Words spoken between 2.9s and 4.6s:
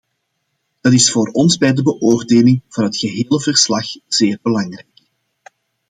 gehele verslag zeer